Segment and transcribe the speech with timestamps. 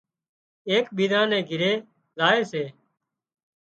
[0.69, 1.71] ايڪ ٻيزان ني گھري
[2.17, 2.63] زائي سي